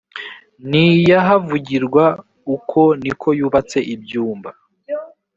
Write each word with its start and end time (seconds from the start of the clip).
n 0.69 0.71
iy 0.87 1.09
ahavugirwa 1.21 2.05
uko 2.55 2.81
ni 3.01 3.11
ko 3.19 3.27
yubatse 3.39 3.77
ibyumba 3.93 4.49